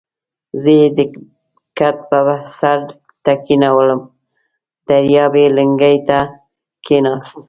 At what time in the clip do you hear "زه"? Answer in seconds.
0.61-0.71